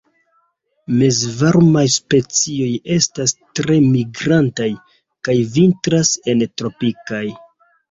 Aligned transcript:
Mezvarmaj 1.01 1.83
specioj 1.95 2.71
estas 2.95 3.35
tre 3.61 3.79
migrantaj, 3.93 4.73
kaj 5.29 5.39
vintras 5.61 6.17
en 6.35 6.45
tropikoj. 6.51 7.25